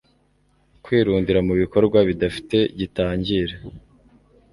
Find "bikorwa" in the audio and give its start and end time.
1.61-1.97